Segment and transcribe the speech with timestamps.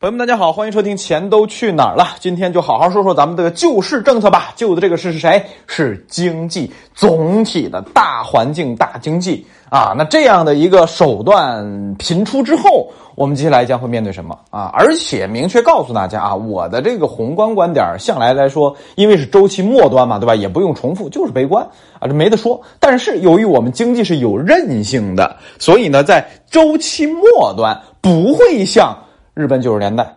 [0.00, 2.04] 朋友们，大家好，欢迎收听《钱都去哪儿了》。
[2.20, 4.52] 今天就好好说说咱们这个救市政策吧。
[4.54, 5.44] 救的这个市是谁？
[5.66, 9.96] 是经济总体的大环境、大经济啊。
[9.98, 14.70] 那这样的一个手段频出之后，我们接下来将会面对什么啊？
[14.72, 20.32] 而且明确告诉大家啊，我的这个宏观观点向来来说，因为是周期末端嘛，对吧？
[20.32, 21.66] 也不用重复，就是悲观
[21.98, 22.62] 啊，这没得说。
[22.78, 28.96] 但是由于我们经济是有韧性的，所以呢，在周期末端不会像。
[29.38, 30.16] 日本九十年代，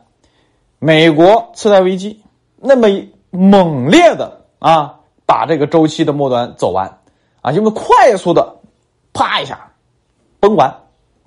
[0.80, 2.24] 美国次贷危机，
[2.60, 2.88] 那么
[3.30, 4.96] 猛烈的啊，
[5.28, 6.98] 把这个周期的末端走完
[7.44, 8.56] 啊，因为快速的，
[9.14, 9.74] 啪一下
[10.40, 10.76] 崩完，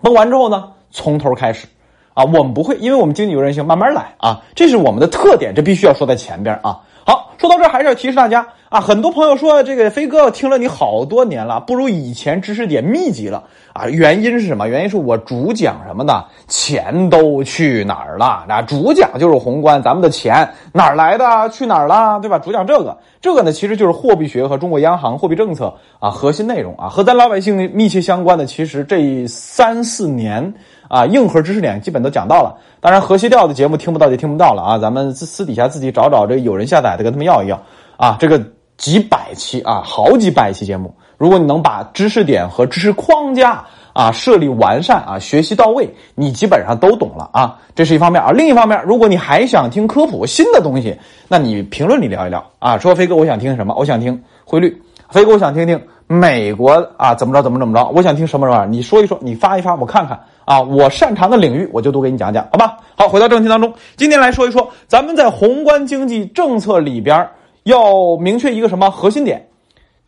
[0.03, 1.69] 崩完之后呢，从头开始。
[2.15, 6.81] 啊，我们不会，因为我们经济有韧性，慢慢来啊，这是我们的特点，这必须要说在前边啊。
[7.07, 13.87] 好，说到这还是要提示大家啊，很多朋友说这个飞哥听了你好多年了，不如以前知识点密集了啊。
[13.87, 14.67] 原因是什么？
[14.67, 16.25] 原因是我主讲什么呢？
[16.49, 18.45] 钱都去哪儿了？
[18.49, 21.49] 啊，主讲就是宏观，咱们的钱哪儿来的？
[21.51, 22.19] 去哪儿了？
[22.19, 22.41] 对吧？
[22.41, 28.45] 主讲这个，这个呢其实就是货币学和中国央行货币政策啊核心内容啊，和咱老百姓密切相关的。
[28.45, 30.53] 其实这三四年。
[30.87, 32.57] 啊，硬核知识点基本都讲到了。
[32.79, 34.79] 当然，河西调的节目听不到就听不到了啊。
[34.79, 37.61] 咱们私私底下自己找找这有人下载的，跟他们要一要
[37.97, 38.17] 啊。
[38.21, 38.41] 这个
[38.77, 47.59] 几百期啊，好几百期节目，如果你能把知识点和知识框架啊设立完善啊，学习到位，你基本上都懂了啊。
[47.75, 48.31] 这是一方面啊。
[48.33, 50.97] 另一方面，如果你还想听科普新的东西，
[51.29, 52.77] 那你评论里聊一聊啊。
[52.77, 53.75] 说飞哥，我想听什么？
[53.77, 54.77] 我想听汇率。
[55.09, 57.89] 飞哥，我想听听美国啊，怎么着怎么怎么着？
[57.95, 58.67] 我想听什么玩意儿？
[58.67, 60.19] 你说一说，你发一发，我看看。
[60.45, 62.77] 啊，我擅长的领域，我就多给你讲讲，好吧？
[62.97, 67.27] 好，回到正题当中，今天来说一说，咱们在宏观经济政策里边
[67.65, 69.47] 要明确一个什么核心点？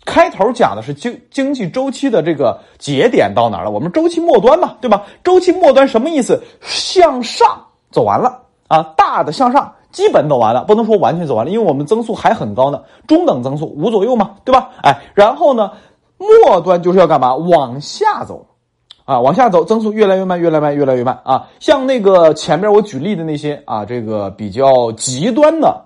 [0.04, 3.70] 开头讲的是经经济周期的这个节点到哪儿了？
[3.70, 5.02] 我们周期末端嘛，对吧？
[5.24, 6.40] 周期末端什么意思？
[6.60, 14.70] 向上走完了啊，大的向上基本走完了，不能说完全走完了，因为我们增速还很高呢，中等增速五左右嘛，对吧？
[14.82, 15.72] 哎，然后呢，
[16.18, 17.34] 末端就是要干嘛？
[17.34, 18.46] 往下走。
[19.06, 21.46] 啊，往下走，增速越来越慢，越来越慢，越来越慢啊！
[21.60, 25.80] 像那个前面我举例的那些啊，这个比较极端的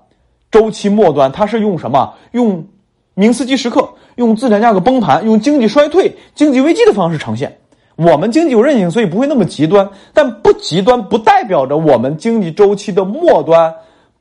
[0.50, 2.15] 周期末端，它是用什么？
[2.33, 2.66] 用
[3.15, 7.56] 明斯基时刻，用资产价格崩盘，用经济衰退、经济危机的方式呈现。
[7.97, 13.75] 我们经济有韧性，所以不会那么极端，但不极端不代表着我们经济周期的末端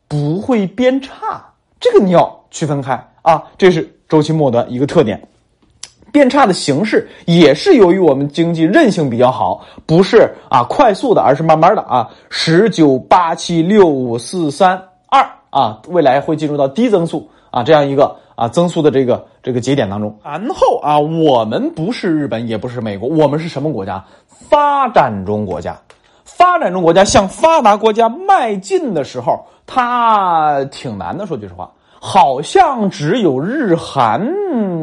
[0.07, 1.41] 不会变差。
[1.79, 5.21] 这个你要区分开啊，这是周期末端一个特点。
[6.11, 20.15] 变差的形式也是由于我们经济韧性比较好，不是啊快速的，而是慢慢的啊十九八七六五四三二啊，未来会进入到低增速啊这样一个啊增速的这个这个节点当中。
[20.23, 24.03] 然后啊，我们不是日本，也不是美国，我们是什么国家？
[24.27, 25.77] 发展中国家。
[26.23, 31.25] 发展中国家向发达国家迈进的时候，它挺难的。
[31.25, 34.25] 说句实话，好像只有日韩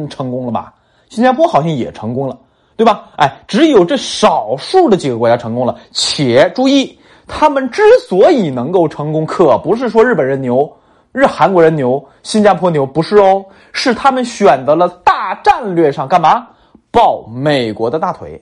[0.07, 0.73] 成功了吧？
[1.09, 2.37] 新加坡好像也成功了，
[2.75, 3.05] 对吧？
[3.15, 5.75] 哎，只有这少数的几个国家成功了。
[5.91, 6.96] 且注意，
[7.27, 10.71] 他们之所以能够成功，可不是说日本人牛、
[11.11, 16.47] 日韩国人牛、新加坡牛，不是哦，是他们选择了大战略上干嘛
[16.89, 18.41] 抱美国的大腿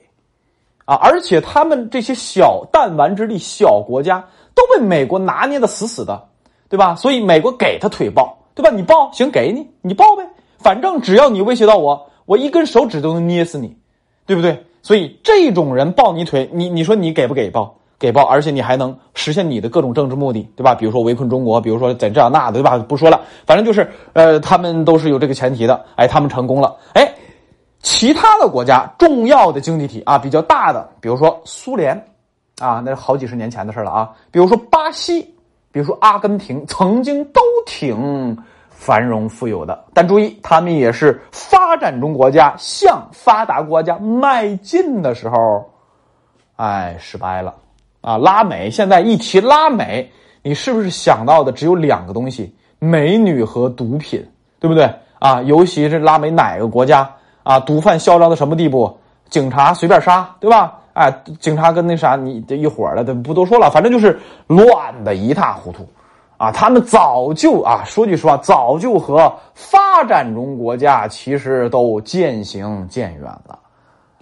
[0.84, 0.94] 啊！
[1.02, 4.24] 而且他们这些小弹丸之地、小国家
[4.54, 6.28] 都被美国拿捏的死死的，
[6.68, 6.94] 对吧？
[6.94, 8.70] 所以美国给他腿抱，对吧？
[8.70, 10.24] 你抱行，给你，你抱呗，
[10.58, 12.08] 反正只要你威胁到我。
[12.24, 13.76] 我一根手指都能捏死你，
[14.26, 14.64] 对不对？
[14.82, 17.76] 所以这种人抱你腿，你你说你给不给抱？
[17.98, 20.74] 给报，而且你还能实现你的各种政治目的，对吧？
[20.74, 22.76] 比如说围困中国，比如说在这样那的，对吧？
[22.78, 25.84] 不说了，反正就是呃，他们都是有这个前提的。
[25.96, 26.76] 哎，他们成功了。
[26.94, 27.14] 哎，
[27.80, 31.96] 其他的国家重要的经济体啊，比较大的，比如说苏联
[32.60, 34.12] 啊，那是好几十年前的事了啊。
[34.30, 35.22] 比如说巴西，
[35.72, 38.36] 比如说阿根廷，曾经都挺。
[38.78, 45.64] 繁荣富有的，但注意，他们也是发展中国家向发达国家迈进的时候，
[46.56, 47.54] 哎，失败了
[48.06, 48.16] 啊！
[48.18, 50.08] 拉美现在一提拉美，
[50.40, 54.24] 你是不是想到的只有两个东西：美女和毒品，
[54.60, 54.88] 对不对
[55.18, 55.42] 啊？
[55.42, 57.10] 尤其是拉美哪个国家
[57.42, 58.96] 啊，毒贩嚣张到什么地步？
[59.28, 60.78] 警察随便杀，对吧？
[60.92, 64.16] 哎，警察跟那啥你这一伙的，不多说了，反正就是
[64.46, 65.84] 乱的一塌糊涂。
[66.36, 73.58] 啊，他们早就啊，说句实话，早就和发展中国家其实都渐行渐远了，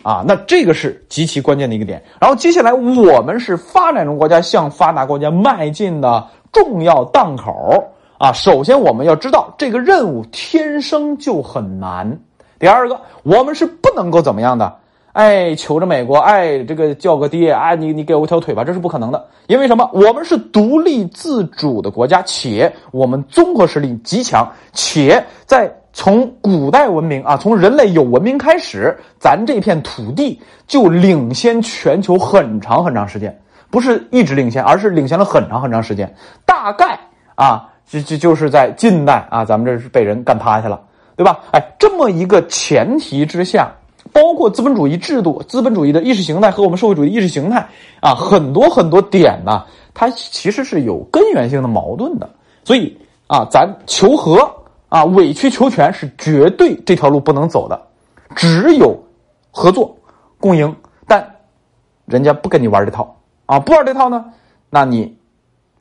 [0.05, 2.01] 啊，那这个是极其关键的一个点。
[2.21, 7.83] 然后接下来，我们是发展中国家向发达国家迈进的重要档口
[8.19, 8.31] 啊。
[8.33, 12.19] 首先，我们要知道这个任务天生就很难。
[12.59, 14.77] 第二个，我们是不能够怎么样的
[15.15, 19.27] 哎，求着美国，哎，这个叫个爹，哎，你你给我条腿吧，这是不可能的。
[19.47, 19.89] 因为什么？
[19.93, 36.13] 我们是独立自主的国家，且我们综合实力极强，且在从古代文明啊，从人类有文明开始，咱这片土地就领先全球很长很长时间，不是一直领先，而是领先了很长很长时间。
[36.45, 36.99] 大概
[37.37, 40.81] 啊，就就就是在近代啊，咱们这是被人干趴下了，
[41.17, 41.39] 对吧？
[41.53, 43.73] 哎，这么一个前提之下。
[44.13, 47.67] 包括资本主义制度、资本主义的意识形态和我们社会主义意识形态
[48.01, 49.65] 啊，很多很多点呢，
[49.95, 52.29] 它其实是有根源性的矛盾的。
[52.65, 52.97] 所以
[53.27, 54.39] 啊，咱求和
[54.95, 57.89] 啊，委曲求全是绝对这条路不能走的，
[58.37, 58.97] 只有
[59.51, 59.93] 合作
[60.39, 60.73] 共赢。
[61.05, 61.29] 但
[62.05, 64.25] 人家不跟你玩这套啊，不玩这套呢，
[64.71, 65.19] 那你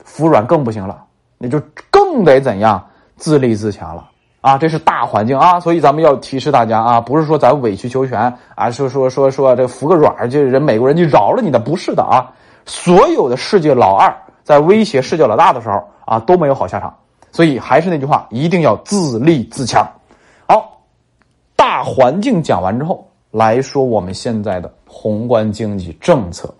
[0.02, 1.04] 服软更不行了，
[1.38, 1.62] 你就
[1.92, 2.84] 更得怎样
[3.14, 4.10] 自立自强了。
[4.40, 12.32] 啊，这是大环境啊，所以咱们要提示大家啊，不是说咱委曲求全啊，说说说说这服个软就人美国人就饶了你的，不是的啊。
[12.66, 14.12] 所有的世界老二
[14.42, 16.92] 在威胁世界老大的时候啊，都没有好下场。
[17.34, 19.84] 所以还是那句话，一定要自立自强。
[20.46, 20.80] 好，
[21.56, 26.54] 大环境讲完之后，来说我们现在的宏观经济政策。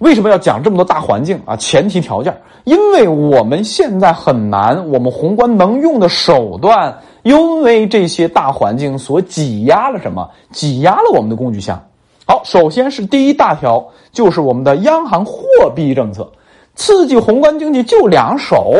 [0.00, 1.56] 为什么要讲这么多大环境啊？
[1.56, 10.28] 前提条件，因为我们现在很难，我们宏观能用的手段，因为这些大环境所挤压了什么？
[10.52, 11.82] 挤压了我们的工具箱。
[12.26, 15.40] 好，首先是第一大条，就是我们的央行货
[15.74, 16.30] 币政策，
[16.74, 18.74] 刺激宏观经济就两手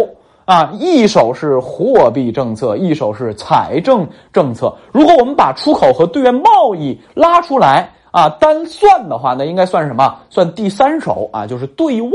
[0.45, 4.77] 啊，一手是货币政策，一手是财政政策。
[4.93, 7.91] 如果我们把出口和对外贸易拉出来。
[8.15, 10.21] 啊，单算的话，那应该算什么？
[10.31, 12.11] 算第三手啊，就是对外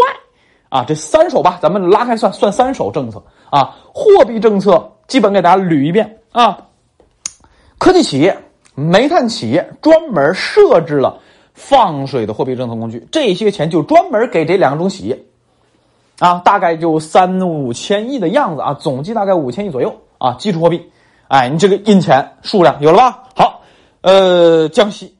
[0.69, 3.75] 啊，这三手吧，咱们拉开算，算三手政策啊。
[3.93, 6.57] 货币政策基本给大家捋一遍啊。
[7.77, 8.37] 科技企业、
[8.75, 11.19] 煤炭企业专门设置了
[11.53, 15.19] 放水的货币政策工具，这些钱就专门给这两种企业
[16.19, 20.33] 啊，大概就三五千亿的样子啊，总计大概五千亿左右啊。
[20.33, 20.91] 基础货币，
[21.27, 23.23] 哎，你这个印钱数量有了吧？
[23.35, 23.61] 好，
[24.01, 25.15] 呃，降息。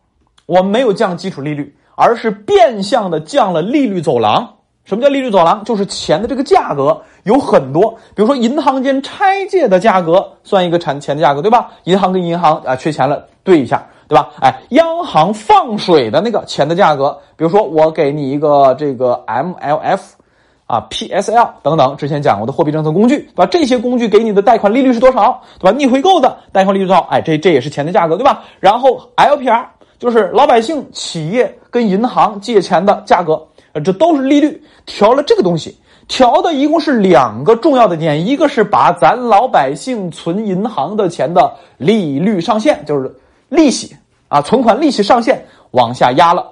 [0.46, 4.56] 我们没有降基础利率，而是变相的降了利率走廊。
[4.84, 5.64] 什么叫利率走廊？
[5.64, 11.70] 就是钱的这个价格有很多，比如说银行间拆借的价格算一个产钱的价格，对吧？
[11.84, 14.32] 银行跟银行啊缺钱了对一下，对吧？
[14.42, 20.00] 哎，央行放水的那个钱的价格，比如说我给你一个这个 MLF
[20.70, 23.46] 啊 PSL 等等，之前讲过的货币政策工具，对吧？
[23.48, 25.76] 这些工具给你的贷款利率是多少，对吧？
[25.76, 27.02] 逆回购的贷款利率多少？
[27.10, 28.44] 哎，这这也是钱的价格，对吧？
[28.60, 29.66] 然后 LPR。
[29.98, 35.78] 就是老百姓、企业跟银行借钱的价格，呃，这都是利率调了这个东西，
[36.08, 43.14] 调的一共是两个重要的点，一个是把咱老百姓存银行的钱的利率上限，就是
[43.50, 43.94] 利息
[44.30, 46.48] 啊，存款利息上限往下压了，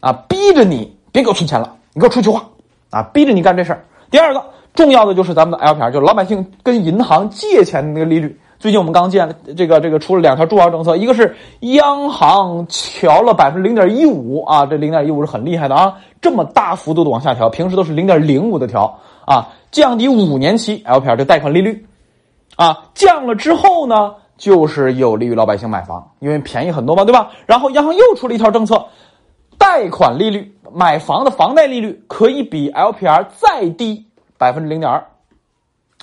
[0.00, 2.44] 啊，逼着你别给我存钱了，你给我出去花，
[2.94, 3.84] 啊，逼着你干这事儿。
[4.10, 8.38] 第二个重要的就是咱们的 LPR，就是老百姓跟银行借钱的那个利率。
[8.60, 21.84] 最近我们刚见这个这个出了两条重要政策，一个是央行调了百分之零点一五啊，这零点一五是很厉害的啊，这么大幅度的往下调，平时都是零点零五的调啊，降低五年期 LPR 的贷款利率
[22.56, 27.32] 啊，降了之后呢，就是有利于老百姓买房，因为便宜很多嘛，对吧？
[27.44, 28.86] 然后央行又出了一条政策，
[29.64, 34.04] 贷款利率买房的房贷利率可以比 LPR 再低
[34.36, 35.06] 百分之零点二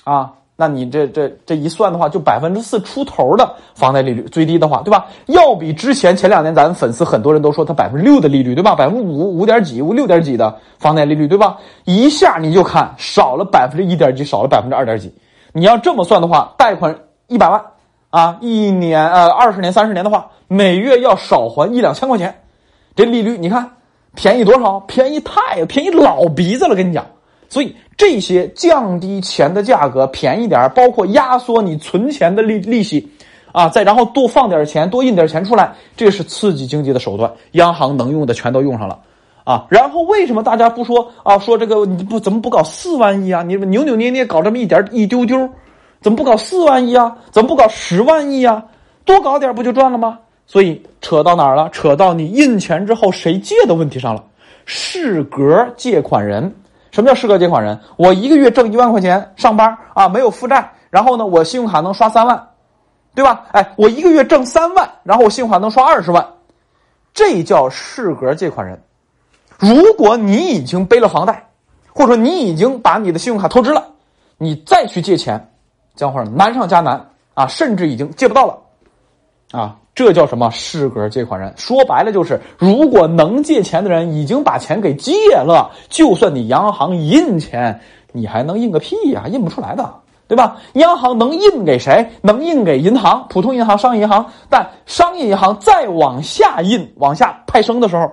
[0.02, 0.32] 啊。
[0.56, 5.06] 那你这这这一算的话，就百分之四出头的房贷利率，最低的话，对吧？
[5.26, 8.74] 要比之前前两年咱粉丝很多人都说它百分之六的利率，对吧？
[8.74, 11.56] 百分之五五点几、五六点几的房贷利率，对吧？
[11.84, 15.14] 一下你就看少了百分之一点几，少了百分之二点几。
[15.52, 16.98] 你要这么算的话，贷款
[17.28, 17.64] 一百万
[18.10, 22.41] 啊，一年呃二十年、三十年的话，每月要少还一两千块钱。
[22.94, 23.70] 这利率你看
[24.14, 24.80] 便宜多少？
[24.80, 27.06] 便宜太便宜老鼻子了，跟你讲。
[27.48, 33.10] 所以这些降低钱的价格便宜点包括压缩你存钱的利利息，
[33.52, 37.30] 啊，再然后多放点钱，多印点钱出来，这是刺激经济的手段。
[37.52, 38.98] 央行能用的全都用上了，
[39.44, 41.38] 啊，然后为什么大家不说啊？
[41.38, 43.42] 说这个你不怎么不搞四万亿啊？
[43.42, 45.48] 你扭扭捏捏搞这么一点一丢丢，
[46.00, 47.16] 怎么不搞四万亿啊？
[47.30, 48.64] 怎么不搞十万亿啊？
[49.04, 50.18] 多搞点不就赚了吗？
[50.46, 51.68] 所以扯到哪儿了？
[51.70, 54.24] 扯到你印钱之后谁借的问题上了。
[54.66, 56.54] 适格借款人。
[56.90, 57.78] 什么叫适格借款人？
[57.96, 62.48] 我一个月挣一万块钱，上班啊，没有负债，然后呢，我信用卡能刷三万，
[63.14, 63.46] 对吧？
[63.52, 66.26] 哎，我一个月挣三万，然后我信用卡能刷二十万，
[67.14, 68.78] 这叫适格借款人。
[69.58, 71.48] 如果你已经背了房贷，
[71.94, 73.82] 或者说你已经把你的信用卡透支了，
[74.36, 75.50] 你再去借钱，
[75.94, 78.58] 将会难上加难啊，甚至已经借不到了
[79.52, 80.50] 啊，这叫什么？
[80.50, 81.52] 适格借款人。
[81.56, 87.78] 说白了就是，如果能借钱的人已经把钱给借了，就算你央行印钱，
[88.12, 89.24] 你还能印个屁呀？
[89.28, 89.94] 印不出来的，
[90.26, 90.56] 对吧？
[90.72, 92.10] 央行能印给谁？
[92.22, 94.24] 能印给银行，普通银行、商业银行。
[94.48, 98.10] 但商业银行再往下印、往下派生的时候，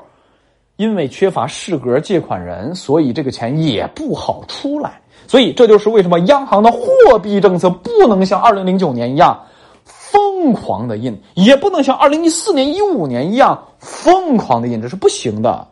[0.75, 5.00] 因为缺乏适格借款人，所以这个钱也不好出来。
[5.25, 9.39] 所以这就是为什么央行的货币政策不能像二零零九年一样。
[10.11, 15.67] 疯狂的印也不能像二零一四年、一五年一样疯狂的印，这是不行的。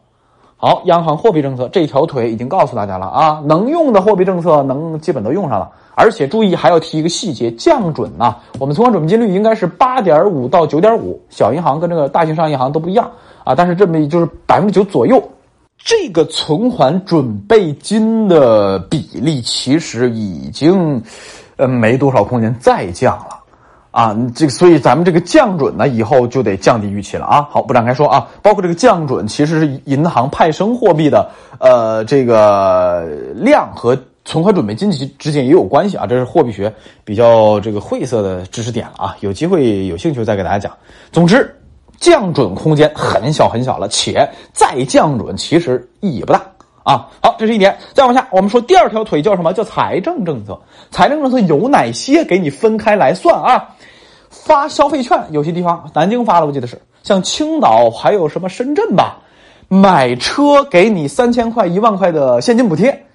[0.59, 13.09] 好，央行货币政策这条腿已经告诉大家了啊，能用的货币政策能基本都用上了，而且注意还要提一个细节，降准呐，我们存款准备金率应该是八点五到九点五，小银行跟这个大型商业银行都不一样
[13.43, 15.23] 啊，但是这么就是百分之九左右，
[15.77, 21.01] 这个存款准备金的比例其实已经
[21.57, 23.36] 呃没多少空间再降了。
[23.97, 27.47] 啊，这个所以咱们这个降准呢，以后就得降低预期了啊。
[27.49, 28.27] 好，不展开说啊。
[28.43, 31.27] 包括这个降准，其实是银行派生货币的
[31.59, 36.05] 呃这个量和存款准备金之之间也有关系啊。
[36.05, 36.71] 这是货币学
[37.03, 39.17] 比较这个晦涩的知识点了啊。
[39.21, 40.71] 有机会有兴趣再给大家讲。
[41.11, 41.51] 总之，
[41.97, 46.39] 降准空间很小很小了，且再降准其实意义不大
[46.87, 47.07] 啊。
[47.21, 47.77] 好，这是一点。
[47.93, 49.51] 再往下，我们说第二条腿叫什么？
[49.51, 50.57] 叫财政政策。
[50.89, 52.23] 财政政策有哪些？
[52.23, 53.75] 给你分开来算啊。
[54.29, 59.19] 发消费券，有些地方南京发了，我记得是像青岛，还有什么深圳吧，
[59.67, 63.05] 买车给你三千块、一万块的现金补贴，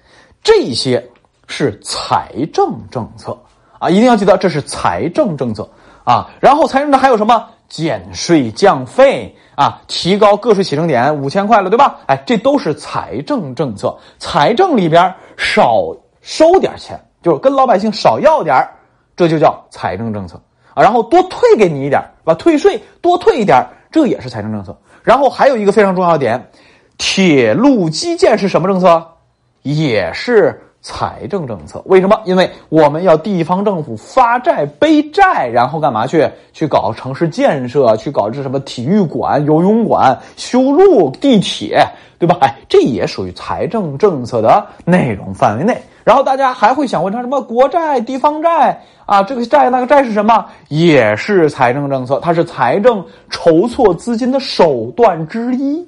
[0.43, 1.07] 这些
[1.47, 3.37] 是财政政策
[3.79, 5.69] 啊，一定要记得这是财政政策
[6.03, 6.29] 啊。
[6.39, 12.01] 然后财政的还有什么减税降费啊，提高个税起征点五千块了，对吧？
[12.05, 13.97] 哎，这都是财政政策。
[14.19, 15.85] 财政里边少
[16.21, 18.63] 收点钱，就是跟老百姓少要点
[19.15, 20.39] 这就叫财政政策。
[20.75, 22.35] 啊，然后多退给你一点，把？
[22.35, 24.77] 退税多退一点，这也是财政政策。
[25.01, 26.47] 然后还有一个非常重要的点，
[26.99, 29.03] 铁路基建是什么政策？
[29.63, 31.81] 也是财政政策。
[31.87, 32.21] 为什么？
[32.25, 36.29] 因为我们要地方政府发债背债，然后干嘛去？
[36.51, 41.83] 去搞城市建设，去搞这什么体育馆、游泳馆、修路、地铁，
[42.19, 42.37] 对吧？
[42.41, 45.81] 哎，这也属于财政政策的内容范围内。
[46.03, 49.23] 然后大家还会想问他什么国债、地方债啊？
[49.23, 50.45] 这个债那个债是什么？
[50.67, 55.87] 也是财政政策，它是财政筹措资金的手段之一。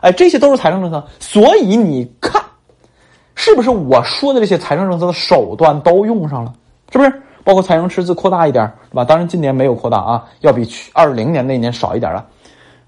[0.00, 1.04] 哎，这些都是财政政策。
[1.18, 2.40] 所以你看，
[3.40, 6.52] 是不是我说的这些财政政策的手段都用上了？
[6.90, 7.22] 是不是？
[7.44, 9.04] 包括财政赤字扩大一点，对吧？
[9.04, 12.26] 当然今年没有扩大啊，要比去二零年那年少一点了。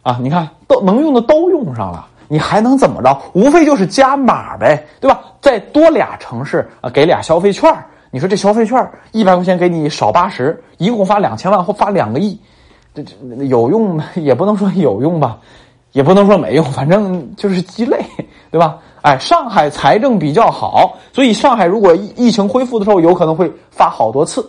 [0.02, 2.04] 啊，你看都能用的都用上了。
[2.26, 3.16] 你还能怎么着？
[3.32, 5.20] 无非就是加码呗，对吧？
[5.40, 7.72] 再多俩城市啊，给俩消费券
[8.10, 12.36] 你说这消费券一百块钱给你少八十，一共发两千万或发两个亿，
[12.92, 13.14] 这这
[13.44, 14.04] 有用吗？
[14.16, 15.38] 也不能说有用吧，
[15.92, 18.04] 也不能说没用，反正就是鸡肋，
[18.50, 18.78] 对吧？
[19.02, 24.48] 哎，上海财政比较好，所以上海如果疫情恢复的时候，有可能会发好多次。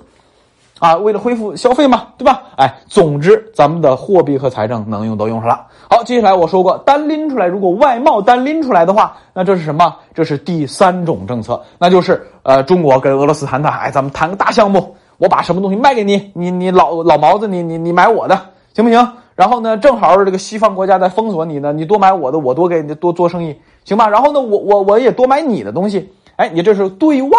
[0.79, 2.41] 啊，为了恢复消费嘛，对吧？
[2.57, 5.67] 哎，总之，咱们的货币和财政能用都用上了。
[5.87, 9.95] 好，接下来我说过，单拎出来，如果外贸单拎出来的话，那这是什么？
[10.15, 18.35] 这是第三种政策，那就是呃，中国跟俄罗斯谈谈，哎，咱们谈个大项目，我把什么东西卖给你，你你老老毛子，你你你买我的，
[18.73, 19.07] 行不行？
[19.35, 23.55] 然后呢，正好这个西方国家在封锁你呢，你多买我的，我多给你多做生意，
[23.85, 24.07] 行吧？
[24.07, 27.37] 然后呢，我我我也多买你的东西，哎，你这是对外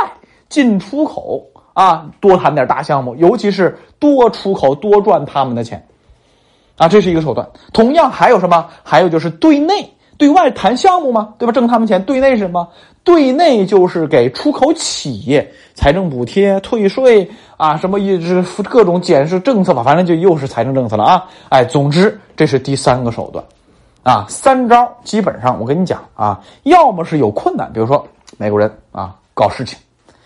[0.49, 1.47] 进出口。
[1.75, 5.83] 啊，多谈点大项目，尤其是多出口，多赚他们的钱，
[6.77, 7.49] 啊，这是一个手段。
[7.73, 8.69] 同样还有什么？
[8.83, 11.53] 还有就是对内、对外谈项目嘛，对吧？
[11.53, 12.05] 挣他们钱。
[12.05, 12.69] 对内是什么？
[13.05, 21.25] 对内就是给出口企业财政补贴、退税啊，什么一直各种减税政策吧，反正就又是财政政策了啊。
[21.49, 23.43] 哎，总之这是第三个手段，
[24.03, 28.07] 啊，三招基本上我跟你讲啊，要么是有困难，比如说
[28.39, 29.79] 美国人啊搞事情。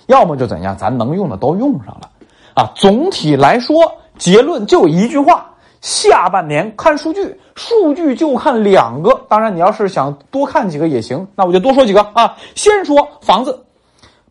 [0.07, 2.09] 要么就怎样，咱能用的都用上了，
[2.55, 5.45] 啊，总体来说，结论就一句话：
[5.81, 9.21] 下半年看数据，数据就看两个。
[9.29, 12.37] 当然，你要是想多看几个也行，那我就多说几个啊。
[12.55, 13.61] 先说房子，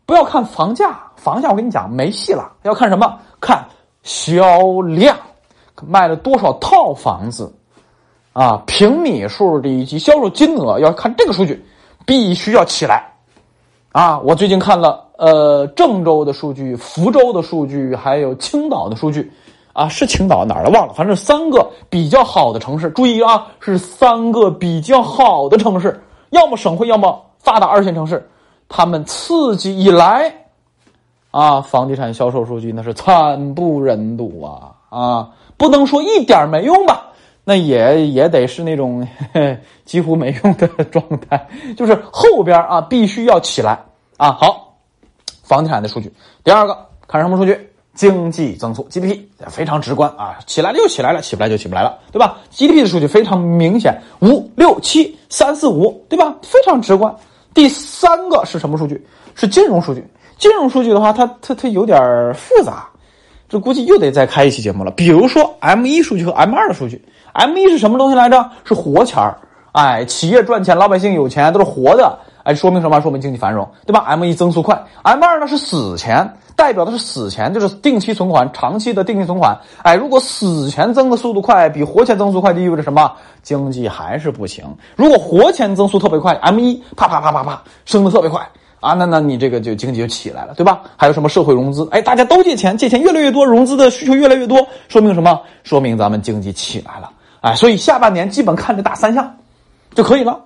[0.06, 3.18] 不要看房价，房价我跟你讲没戏了，要看什么？
[3.38, 3.62] 看
[4.02, 5.14] 销量，
[5.86, 7.54] 卖了多少套房子，
[8.36, 11.64] 啊，平米数以及销售金额，要看这个数据，
[12.04, 13.02] 必须要起来，
[13.92, 15.04] 啊，我最近看了。
[15.16, 19.32] 呃，郑州的数据、福州的数据，还有青岛的数据，
[19.72, 22.90] 啊，是青岛哪儿的忘了，反正三个比较好的城市。
[22.90, 28.28] 注意啊，是三个比较好的城市，要么省会，要么发达二线城市。
[28.68, 30.30] 他们刺激以来，
[31.30, 35.30] 啊，房地产销售数据那是惨不忍睹啊啊！
[35.56, 37.06] 不能说一点没用吧，
[37.48, 39.06] 那也也得是那种
[39.86, 43.78] 几乎没用的 状态，就是后边啊必须要起来
[44.16, 44.32] 啊。
[44.32, 44.74] 好，
[45.44, 46.12] 房地产的数据，
[46.42, 46.76] 第二个
[47.06, 47.56] 看什么数据？
[47.94, 56.36] 经济增速 GDP 非常直观啊，起来了就起来了，起不来就起不来了，对吧？GDP 的数据非常明显，五六七三四五，对吧？
[56.42, 57.14] 非常直观。
[57.54, 59.02] 第三个是什么数据？
[59.34, 60.04] 是金融数据。
[60.36, 62.86] 金融数据的话，它它它有点复杂，
[63.48, 64.90] 这估计又得再开一期节目了。
[64.90, 67.02] 比如说 M 一数据和 M 二的数据
[67.36, 68.50] ，M 一是什么东西来着？
[68.64, 69.38] 是活钱儿，
[69.72, 73.00] 哎，企业赚钱，老百姓有钱，都是活的，哎，说明什么？
[73.00, 76.28] 说明经济繁荣，对吧？M 一增速快，M 二呢是死钱。
[76.56, 79.54] 代表的是死钱，就是定期存款、长期的定期存款。
[79.82, 83.12] 哎，如果死钱增的速度快，比活钱增速快，就意味着什么？
[83.42, 84.64] 经济还是不行。
[84.96, 88.40] 如果活钱增速特别快，M 一啪啪啪啪啪升的特别快
[88.80, 90.80] 啊，那那你这个就经济就起来了，对吧？
[90.96, 91.86] 还有什么社会融资？
[91.90, 95.38] 哎，大家都借钱，借钱越来越多，融资的需求越来越多，说明什么？
[95.62, 97.10] 说明咱们经济起来了。
[97.40, 99.38] 哎，所以下半年基本看这大三项
[99.94, 100.44] 就可以了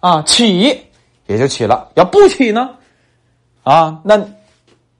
[0.00, 0.80] 啊，起
[1.26, 2.70] 也就起了，要不起呢？
[3.62, 4.20] 啊，那。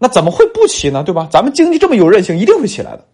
[0.02, 1.02] 那怎么会不起呢？
[1.04, 1.28] 对吧？
[1.30, 3.04] 咱们经济这么有韧性，一定会起来的。